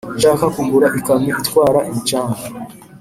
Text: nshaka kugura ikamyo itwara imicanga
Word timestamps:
nshaka 0.17 0.45
kugura 0.55 0.87
ikamyo 0.99 1.33
itwara 1.41 1.79
imicanga 1.89 2.41